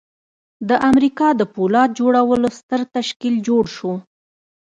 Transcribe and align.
د 0.69 0.71
امریکا 0.89 1.27
د 1.39 1.41
پولاد 1.53 1.89
جوړولو 1.99 2.47
ستر 2.59 2.81
تشکیل 2.95 3.35
جوړ 3.47 3.63
شو 3.75 3.91